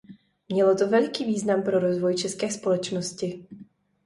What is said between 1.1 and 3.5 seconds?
význam pro rozvoj české společnosti.